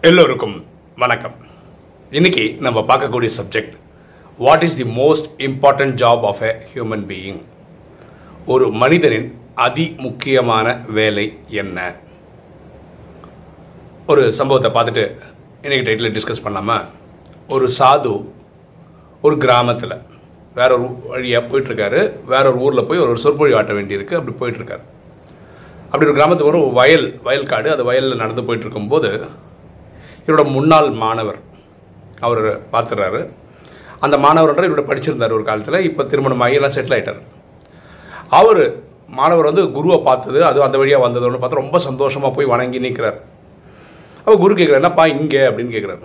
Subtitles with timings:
[0.00, 0.64] எல்லோருக்கும்
[0.96, 1.34] வணக்கம்.
[2.10, 3.76] இன்னைக்கு நம்ம பார்க்கக்கூடிய subject
[4.38, 7.40] what is the most important job of a human being
[8.46, 11.94] ஒரு மனிதனின் அதி முக்கியமான வேலை என்ன?
[14.06, 15.18] ஒரு சம்பவத்தை பார்த்துட்டு
[15.62, 16.84] இன்னைக்கு டைட்டில் டிஸ்கஸ் பண்ணாமல்
[17.48, 18.24] ஒரு சாது
[19.22, 20.02] ஒரு கிராமத்தில்
[20.54, 22.24] வேற ஒரு வழியாக போயிட்டுருக்காரு.
[22.24, 24.14] வேற ஒரு ஊரில் போய் ஒரு சொற்பொழி ஆட்ட வேண்டியிருக்கு.
[24.14, 24.80] அப்படி போயிட்டுருக்காரு.
[25.84, 29.10] அப்படி ஒரு கிராமத்துக்கு ஒரு வயல் வயல் காடு அது வயலில் நடந்து போயிட்டு இருக்கும்போது
[30.26, 31.40] இவரோட முன்னாள் மாணவர்
[32.20, 33.20] அவர் பார்த்துறாரு
[34.00, 37.22] அந்த மாணவர்ன்ற இவரோட படிச்சிருந்தார் ஒரு காலத்தில் இப்போ திருமணமாகி எல்லாம் செட்டில் ஆகிட்டார்
[38.30, 38.62] அவர்
[39.08, 43.18] மாணவர் வந்து குருவை பார்த்தது அது அந்த வழியாக வந்ததுன்னு பார்த்து ரொம்ப சந்தோஷமாக போய் வணங்கி நிற்கிறார்
[44.18, 45.42] அப்போ குரு கேட்குறாரு என்னப்பா இங்கே?
[45.48, 46.04] அப்படின்னு கேட்குறாரு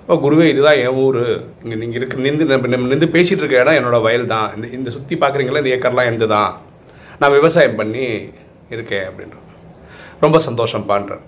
[0.00, 1.18] அப்போ குருவே இதுதான் என் ஊர்.
[1.62, 4.48] இங்கே நீங்கள் இருக்கு நின்று நம்ம நின்று பேசிகிட்டு இருக்க இடம் என்னோடய வயல் தான்.
[4.56, 6.52] இந்த இந்த சுற்றி பார்க்குறீங்களா இந்த ஏக்கர்லாம் எந்த தான்?
[7.18, 8.04] நான் விவசாயம் பண்ணி
[8.70, 9.46] இருக்கேன் அப்படின்றார்.
[10.20, 11.22] ரொம்ப சந்தோஷம்ப்பான்றார்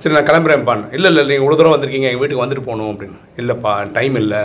[0.00, 3.18] சரி நான் கிளம்புறேன்ப்பான் இல்லை இல்லை நீங்கள் ஒரு தூரம் வந்திருக்கீங்க எங்கள் வீட்டுக்கு வந்துட்டு போகணும் அப்படின்னு.
[3.40, 4.42] இல்லைப்பா டைம் இல்லை.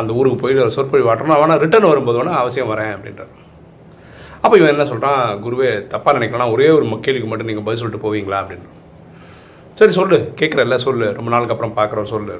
[0.00, 3.32] அந்த ஊருக்கு போயிட்டு ஒரு சொற்பொழி வாட்டணும் ஆனால் ரிட்டர்ன் வரும்போது வேணால் அவசியம் வரேன் அப்படின்றார்.
[4.44, 8.38] அப்போ இவன் என்ன சொல்கிறான் குருவே தப்பாக நினைக்கலாம் ஒரே ஒரு கேள்விக்கு மட்டும் நீங்கள் பதில் சொல்லிட்டு போவீங்களா
[8.42, 8.68] அப்படின்னு
[9.78, 10.18] சரி சொல்லு.
[10.40, 11.06] கேட்குறல்ல சொல்லு.
[11.18, 12.34] ரொம்ப நாளுக்கு அப்புறம் பார்க்குறோம் சொல்லு.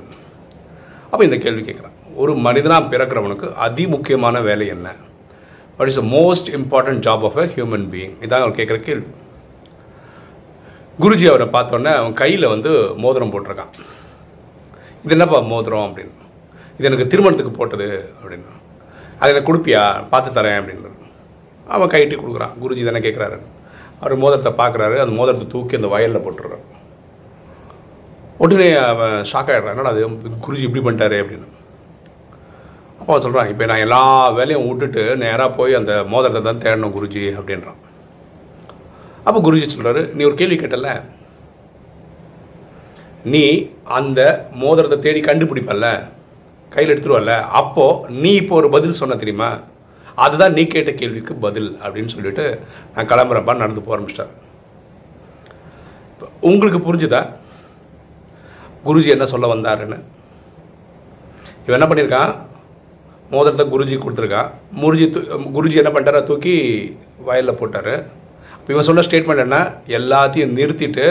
[1.11, 4.89] அப்போ இந்த கேள்வி கேட்குறான் ஒரு மனிதனாக பிறக்கிறவனுக்கு அதி முக்கியமான வேலை என்ன?
[5.77, 9.07] What is the most important job of a human being இதான் அவர் கேட்குற கேள்வி.
[11.03, 12.71] குருஜி அவரை பார்த்தோன்னே அவன் கையில் வந்து
[13.03, 13.73] மோதிரம் போட்டிருக்கான்.
[15.05, 16.15] இது என்னப்பா மோதிரம் அப்படின்னு.
[16.79, 18.59] இது எனக்கு திருமணத்துக்கு போட்டது அப்படின்னு.
[19.21, 19.83] அதை எனக்கு கொடுப்பியா?
[20.13, 20.99] பார்த்து தரேன் அப்படின்னு
[21.75, 22.55] அவன் கைட்டு கொடுக்குறான்.
[22.63, 23.39] குருஜி தானே கேட்குறாரு
[24.01, 24.97] அவர் மோதிரத்தை பார்க்குறாரு.
[25.05, 26.65] அந்த மோதிரத்தை தூக்கி அந்த வயலில் போட்டுடுறாரு.
[28.45, 30.07] உடனே அவன் ஷாக் ஆகிடுறான் என்னடா அது
[30.45, 31.49] குருஜி இப்படி பண்ணிட்டாரு அப்படின்னு.
[33.01, 34.03] அப்போ சொல்கிறான் இப்போ நான் எல்லா
[34.39, 37.81] வேலையும் விட்டுட்டு நேராக போய் அந்த மோதிரத்தை தான் தேடணும் குருஜி அப்படின்றான்.
[39.25, 40.91] அப்போ குருஜி சொல்கிறாரு நீ ஒரு கேள்வி கேட்டல
[43.33, 43.45] நீ
[43.99, 44.21] அந்த
[44.61, 45.87] மோதிரத்தை தேடி கண்டுபிடிப்பல்ல?
[46.75, 47.33] கையில் எடுத்துருவல்ல?
[47.61, 49.49] அப்போது நீ இப்போ ஒரு பதில் சொன்ன தெரியுமா?
[50.25, 52.45] அதுதான் நீ கேட்ட கேள்விக்கு பதில் அப்படின்னு சொல்லிட்டு
[52.95, 54.33] நான் கிளம்புறப்பா நடந்து போக ஆரம்பிச்சிட்டேன்
[56.51, 57.21] உங்களுக்கு புரிஞ்சுதா?
[58.87, 59.99] குருஜி என்ன சொல்ல வந்தாருன்னு?
[61.67, 62.33] இவன் என்ன பண்ணியிருக்கான்
[63.33, 64.49] மோதிரத்தை குருஜி கொடுத்துருக்கான்.
[64.83, 65.21] முருஜி தூ
[65.57, 66.23] குருஜி என்ன பண்ணிட்டாரா?
[66.31, 66.55] தூக்கி
[67.29, 67.95] வயலில் போட்டார்.
[68.71, 69.59] இவன் சொன்ன ஸ்டேட்மெண்ட் என்ன?
[69.99, 71.07] எல்லாத்தையும் நிறுத்திட்டு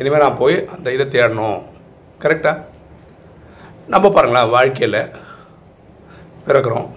[0.00, 1.60] இனிமேல் நான் போய் அந்த இதை தேடணும்.
[2.22, 2.56] கரெக்டாக
[3.92, 5.00] நம்ம பாருங்களேன் வாழ்க்கையில்
[6.46, 6.88] பிறக்கிறோம்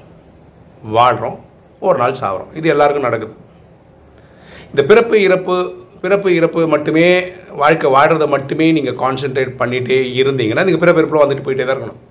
[0.98, 1.38] வாழ்கிறோம்
[1.88, 3.34] ஒரு நாள் சாகிறோம் இது எல்லாருக்கும் நடக்குது.
[4.72, 5.56] இந்த பிறப்பு இறப்பு
[6.04, 7.08] பிறப்பு இறப்பு மட்டுமே
[7.62, 12.02] வாழ்க்கை வாழ்கிறத மட்டுமே நீங்கள் கான்சென்ட்ரேட் பண்ணிகிட்டே இருந்தீங்கன்னா நீங்கள் பிறப்பிறப்பில் வந்துட்டு போயிட்டே தான் இருக்கணும்.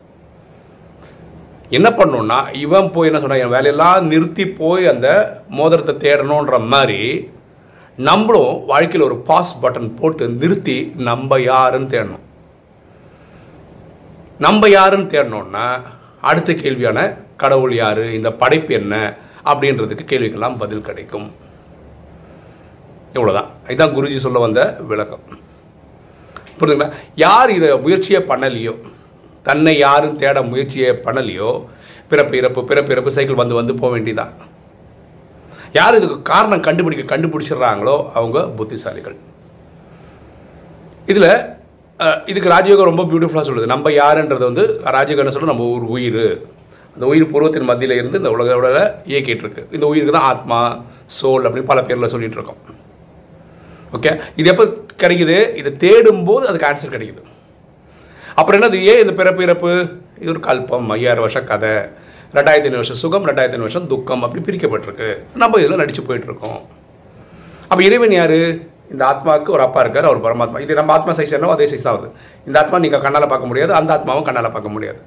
[1.78, 5.08] என்ன பண்ணணுன்னா இவன் போய் என்ன சொன்னான் என் வேலையெல்லாம் நிறுத்தி போய் அந்த
[5.58, 7.02] மோதிரத்தை தேடணுன்ற மாதிரி
[8.08, 10.76] நம்மளும் வாழ்க்கையில் ஒரு பாஸ் பட்டன் போட்டு நிறுத்தி
[11.08, 12.24] நம்ம யாருன்னு தேடணும்.
[14.44, 15.64] நம்ம யாருன்னு தேடணும்னா
[16.30, 16.98] அடுத்த கேள்வியான
[17.42, 18.94] கடவுள் யாரு இந்த படைப்பு என்ன
[19.50, 21.28] அப்படின்றதுக்கு கேள்விக்கெல்லாம் பதில் கிடைக்கும்.
[23.16, 25.24] இவ்வளோதான் இதுதான் குருஜி சொல்ல வந்த விளக்கம்.
[26.58, 26.90] புரியுதுங்களா
[27.24, 28.74] யார் இதை முயற்சியை பண்ணலையோ
[29.48, 31.50] தன்னை யாரும் தேட முயற்சியை பண்ணலையோ
[32.10, 34.32] பிறப்பு இறப்பு பிறப்பு இறப்பு சைக்கிள் வந்து வந்து போக வேண்டியதான்
[35.78, 39.16] யார் இதுக்கு காரணம் கண்டுபிடிக்க கண்டுபிடிச்சிடுறாங்களோ அவங்க புத்திசாலிகள்.
[41.10, 41.32] இதில்
[42.30, 43.72] இதுக்கு ராஜயோகம் ரொம்ப பியூட்டிஃபுல்லாக சொல்லுது.
[43.74, 44.64] நம்ம யாருன்றது வந்து
[44.96, 46.24] ராஜயோகம் என்ன நம்ம ஒரு உயிர்.
[46.94, 48.68] அந்த உயிர் பூர்வத்தின் மத்தியில் இருந்து இந்த உலகோட
[49.10, 50.58] இயக்கிட்டு இருக்கு இந்த உயிருக்கு தான் ஆத்மா
[51.18, 52.60] சோல் அப்படின்னு பல பேரில் சொல்லிட்டு இருக்கோம்
[53.96, 54.10] ஓகே
[54.40, 54.64] இது எப்போ
[55.02, 55.36] கிடைக்குது?
[55.60, 57.22] இதை தேடும் போது அதுக்கு ஆன்சர் கிடைக்குது.
[58.38, 58.78] அப்புறம் என்னது?
[58.90, 59.70] ஏன் இந்த பிறப்பு இறப்பு?
[60.22, 61.72] இது ஒரு கல்பம் ஐயாயிரம் வருஷம் கதை.
[62.36, 65.08] ரெண்டாயிரத்தி ஐநூறு வருஷம் சுகம் ரெண்டாயிரத்தி ஐநூறு வருஷம் துக்கம் அப்படி பிரிக்கப்பட்டிருக்கு.
[65.42, 66.60] நம்ம இதில் நடிச்சு போயிட்டுருக்கோம்.
[67.70, 68.40] அப்போ இறைவன் யார்?
[68.92, 70.60] இந்த ஆத்மாவுக்கு ஒரு அப்பா இருக்கார் அவர் பரமாத்மா.
[70.64, 72.08] இது நம்ம ஆத்மா சைஸ் என்னவோ அதே சைஸ் ஆகுது
[72.46, 75.00] இந்த ஆத்மா நீங்கள் கண்ணால் பார்க்க முடியாது அந்த ஆத்மாவும் கண்ணால் பார்க்க முடியாது.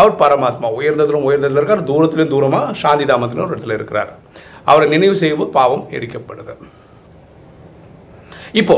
[0.00, 4.10] அவர் பரமாத்மா உயர்ந்ததிலும் உயர்ந்ததில் இருக்கார் தூரத்திலும் தூரமாக சாந்தி தாமத்திலும் ஒரு இடத்துல இருக்கிறார்.
[4.70, 6.56] அவரை நினைவு செய்யும் பாவம் எரிக்கப்படுது.
[8.60, 8.76] இப்போ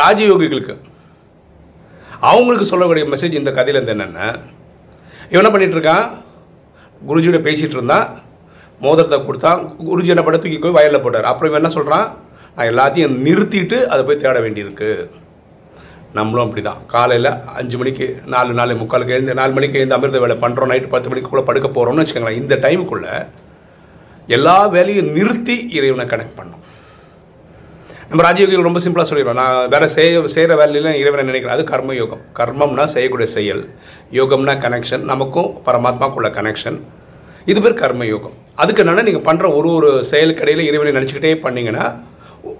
[0.00, 0.76] ராஜயோகிகளுக்கு
[2.28, 4.28] அவங்களுக்கு சொல்லக்கூடிய மெசேஜ் இந்த கதையிலேருந்து என்னென்ன என்னென்னா
[5.30, 6.06] இவன் என்ன பண்ணிட்டு இருக்கான்?
[7.08, 8.06] குருஜியோட பேசிகிட்டு இருந்தான்
[8.84, 9.60] மோதிரத்தை கொடுத்தான்
[9.90, 11.28] குருஜி என்ன பண்ண தூக்கி போய் வயலில் போட்டார்.
[11.30, 12.06] அப்புறம் இவன் என்ன சொல்கிறான்
[12.56, 14.90] நான் எல்லாத்தையும் நிறுத்திட்டு அதை போய் தேட வேண்டியிருக்கு.
[16.16, 20.36] நம்மளும் அப்படி தான் காலையில் அஞ்சு மணிக்கு நாலு நாலு முக்காலுக்கு எழுந்து நாலு மணிக்கு எழுந்து அமிர்த வேலை
[20.44, 23.14] பண்ணுறோம் நைட்டு பத்து மணிக்கு கூட படுக்க போகிறோம்னு வச்சுக்கோங்களேன் இந்த டைமுக்குள்ளே
[24.36, 26.62] எல்லா வேலையும் நிறுத்தி இறைவனை கனெக்ட் பண்ணோம்.
[28.10, 31.54] நம்ம ராஜயோகிகள் ரொம்ப சிம்பிளாக சொல்லிடுவோம் நான் வேற செய்ய செய்கிற வேலையில இறைவனை நினைக்கிறேன்.
[31.56, 32.20] அது கர்ம யோகம்.
[32.38, 33.62] கர்மம்னா செய்யக்கூடிய செயல்.
[34.18, 36.76] யோகம்னா கனெக்ஷன் நமக்கும் பரமாத்மாக்குள்ள கனெக்ஷன்
[37.50, 38.36] இது பேர் கர்ம யோகம்.
[38.62, 41.86] அதுக்கு என்னென்னா நீங்கள் பண்ணுற ஒரு ஒரு செயலுக்கு இடையில இறைவனை நினச்சிக்கிட்டே பண்ணிங்கன்னா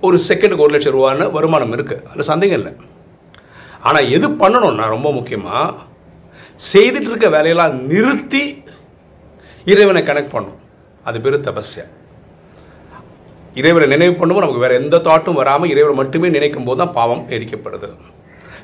[0.06, 2.72] ஒரு செகண்டுக்கு ஒரு லட்சம் ரூபான்னு வருமானம் இருக்குது அதில் சந்தேகம் இல்லை.
[3.88, 5.66] ஆனால் எது பண்ணணும்னா ரொம்ப முக்கியமாக
[6.72, 8.42] செய்துட்டு இருக்க வேலையெல்லாம் நிறுத்தி
[9.72, 10.58] இறைவனை கனெக்ட் பண்ணும்
[11.10, 11.86] அது பேர் தபஸ்யா.
[13.60, 17.88] இறைவரை நினைவு பண்ணும்போது நமக்கு வேறு எந்த தாட்டும் வராமல் இறைவரை மட்டுமே நினைக்கும் போது தான் பாவம் எரிக்கப்படுது.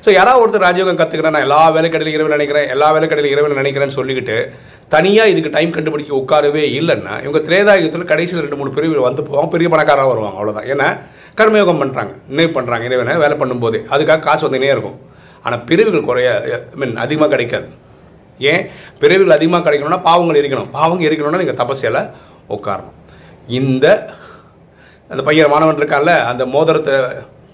[0.05, 4.37] ஸோ யாராவது ஒருத்தர் ராஜயோகம் கற்றுக்கிறேன் நான் எல்லா வேலைக்கடையிலும் இறைவன் நினைக்கிறேன் எல்லா வேலைக்கடையிலும் இறைவன் நினைக்கிறேன்னு சொல்லிக்கிட்டு
[4.93, 9.67] தனியாக இதுக்கு டைம் கண்டுபிடிக்க உட்காரவே இல்லைன்னா இவங்க திரேதாயுகத்தில் கடைசியில் ரெண்டு மூணு பிரிவு வந்து போவாங்க பெரிய
[9.73, 10.87] பணக்காராக வருவாங்க அவ்வளோதான் ஏன்னா
[11.39, 13.79] கர்மயோகம் பண்ணுறாங்க நினைவு பண்ணுறாங்க இறைவனை வேலை பண்ணும்போதே.
[13.93, 14.97] அதுக்காக காசு வந்துனே இருக்கும்.
[15.45, 17.67] ஆனால் பிரிவுகள் குறைய ஐ மீன் அதிகமாக கிடைக்காது.
[18.51, 18.61] ஏன்?
[19.01, 20.69] பிறவிகள் அதிகமாக கிடைக்கணும்னா பாவங்கள் எரிக்கணும்.
[20.77, 22.01] பாவங்கள் எரிக்கணும்னா நீங்கள் தபசியால்
[22.57, 22.93] உட்காரணும்.
[23.61, 23.85] இந்த
[25.13, 26.93] அந்த பையன் மாணவன் இருக்கான்ல அந்த மோதிரத்தை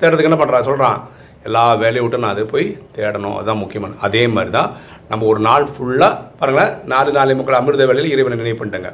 [0.02, 1.00] தேடுறதுக்கு என்ன பண்ணுறான் சொல்கிறான்
[1.48, 2.66] எல்லா வேலையை விட்டு நான் அதை போய்
[2.96, 3.36] தேடணும்.
[3.38, 4.70] அதுதான் முக்கியமான அதே மாதிரி தான்
[5.12, 8.92] நம்ம ஒரு நாள் ஃபுல்லாக பாருங்களேன் நாலு நாலு முக்கால் அமிர்த வேலையில் இறைவனை நினைவு பண்ணிட்டேங்க.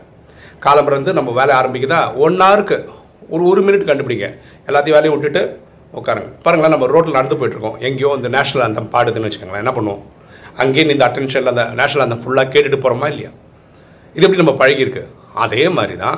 [0.65, 2.01] காலம் பிறந்து நம்ம வேலை ஆரம்பிக்குதா?
[2.25, 2.77] ஒன் ஹவருக்கு
[3.33, 4.27] ஒரு ஒரு மினிட் கண்டுபிடிங்க.
[4.67, 5.41] எல்லாத்தையும் வேலையும் விட்டுட்டு
[5.99, 6.29] உட்காருங்க.
[6.45, 7.77] பாருங்களேன் நம்ம ரோட்டில் நடந்து போயிட்டுருக்கோம்.
[7.87, 10.03] எங்கேயோ இந்த நேஷனல் அந்த பாடுதுன்னு வச்சுக்கோங்களேன் என்ன பண்ணுவோம்?
[10.63, 13.31] அங்கேயே இந்த அட்டென்ஷனில் அந்த நேஷனல் அந்த ஃபுல்லாக கேட்டுட்டு போகிறோமா இல்லையா?
[14.15, 15.03] இது எப்படி நம்ம பழகியிருக்கு?
[15.45, 16.17] அதே மாதிரி தான்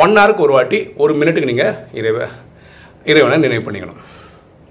[0.00, 2.18] ஒன் ஹவருக்கு ஒரு வாட்டி ஒரு மினிட்டுக்கு நீங்கள் இறைவ
[3.10, 4.00] இறைவனை நினைவு பண்ணிக்கணும்.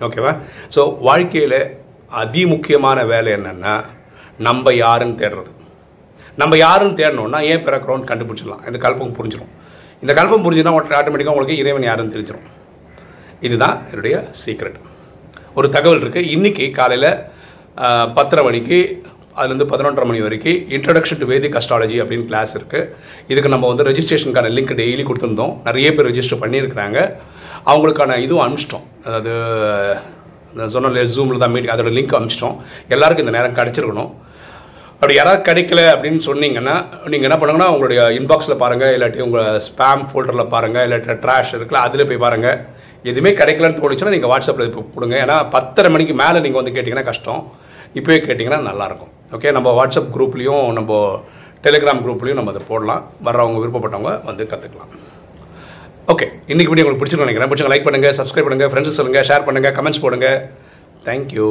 [0.05, 0.31] ஓகேவா
[0.75, 1.59] ஸோ வாழ்க்கையில்
[2.21, 3.73] அதி முக்கியமான வேலை என்னென்னா
[4.47, 5.51] நம்ம யாருன்னு தேடுறது.
[6.41, 8.63] நம்ம யாருன்னு தேடணும்னா ஏன் பிறக்கிறோம்னு கண்டுபிடிச்சிடலாம்.
[8.69, 9.51] இந்த கல்பம் புரிஞ்சிடும்
[10.03, 12.47] இந்த கல்பம் புரிஞ்சுன்னா ஆட்டோமேட்டிக்காக உங்களுக்கு இறைவன் யாருன்னு தெரிஞ்சிடும்
[13.47, 14.79] இதுதான் என்னுடைய சீக்ரெட்
[15.59, 17.11] ஒரு தகவல் இருக்குது இன்றைக்கி காலையில்
[18.17, 18.77] பத்தரை மணிக்கு
[19.39, 22.87] அதுலேருந்து பதினொன்றரை மணி வரைக்கும் இன்ட்ரடக்ஷன் டு வேதிக் அஸ்ட்ராலஜி அப்படின்னு கிளாஸ் இருக்குது
[23.31, 25.53] இதுக்கு நம்ம வந்து ரெஜிஸ்ட்ரேஷனுக்கான லிங்க் டெய்லி கொடுத்துருந்தோம்.
[25.67, 26.97] நிறைய பேர் ரெஜிஸ்டர் பண்ணியிருக்கிறாங்க.
[27.71, 28.85] அவங்களுக்கான இதுவும் அனுப்பிச்சிட்டோம்.
[29.05, 29.33] அதாவது
[30.57, 32.57] நான் சொன்ன ஜூமில் தான் மீட்டிங் அதோட லிங்க் அனுப்பிச்சிட்டோம்.
[32.95, 34.11] எல்லாருக்கும் இந்த நேரம் கிடச்சிருக்கணும்.
[34.95, 36.73] அப்படி யாராவது கிடைக்கல அப்படின்னு சொன்னீங்கன்னா
[37.11, 42.07] நீங்கள் என்ன பண்ணுங்கன்னா உங்களுடைய இன்பாக்ஸில் பாருங்கள் இல்லாட்டி உங்கள் ஸ்பேம் ஃபோல்டரில் பாருங்கள் இல்லாட்டி ட்ராஷ் இருக்குல்ல அதில்
[42.09, 42.59] போய் பாருங்கள்
[43.11, 45.15] எதுவுமே கிடைக்கலன்னு தோணுச்சுன்னா நீங்கள் வாட்ஸ்அப்பில் இப்போ கொடுங்க.
[45.25, 47.41] ஏன்னா பத்தரை மணிக்கு மேலே நீங்கள் வந்து கேட்டிங்கன்னா கஷ்டம்.
[47.99, 50.93] இப்போயே கேட்டிங்கன்னா நல்லாயிருக்கும் ஓகே நம்ம வாட்ஸ்அப் குரூப்லேயும் நம்ம
[51.65, 53.03] டெலிகிராம் குரூப்லேயும் நம்ம அதை போடலாம்.
[53.27, 54.91] வர்றவங்க விருப்பப்பட்டவங்க வந்து கற்றுக்கலாம்
[56.13, 57.51] ஓகே இன்றைக்கி வீடியோ உங்களுக்கு பிடிச்சிருக்கோம் நினைக்கிறேன்.
[57.51, 60.29] பிடிச்சிங்க லைக் பண்ணுங்கள் சப்ஸ்கிரைப் பண்ணுங்கள் ஃப்ரெண்ட்ஸ் சொல்லுங்கள் ஷேர் பண்ணுங்கள் கமெண்ட்ஸ் போடுங்க.
[61.07, 61.47] தேங்க்யூ